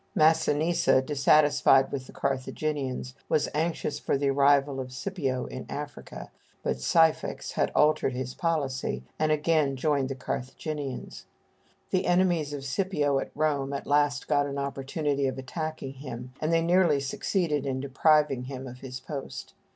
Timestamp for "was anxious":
3.29-3.99